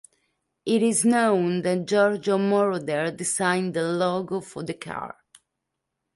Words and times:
It 0.65 0.81
is 0.81 1.05
known 1.05 1.61
that 1.61 1.85
Giorgio 1.85 2.39
Moroder 2.39 3.15
designed 3.15 3.75
the 3.75 3.83
Logo 3.83 4.41
for 4.41 4.63
the 4.63 4.73
car. 4.73 5.15